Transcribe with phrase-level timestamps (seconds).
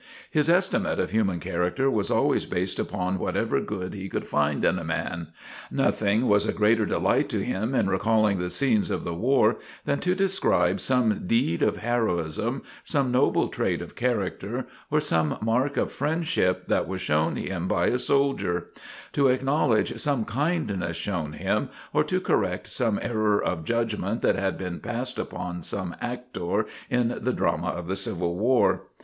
[0.31, 4.79] His estimate of human character was always based upon whatever good he could find in
[4.79, 5.27] a man.
[5.69, 9.99] Nothing was a greater delight to him in recalling the scenes of the war than
[9.99, 15.91] to describe some deed of heroism, some noble trait of character, or some mark of
[15.91, 18.71] friendship that was shown him by a soldier;
[19.13, 24.57] to acknowledge some kindness shown him, or to correct some error of judgment that had
[24.57, 28.85] been passed upon some actor in the drama of the civil war.